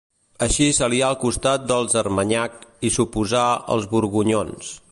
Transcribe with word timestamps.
Així 0.43 0.67
s'alià 0.77 1.09
al 1.11 1.17
costat 1.23 1.67
dels 1.73 1.93
Armanyac 2.03 2.55
i 2.89 2.91
s'oposà 2.95 3.45
als 3.77 3.87
Borgonyons. 3.93 4.73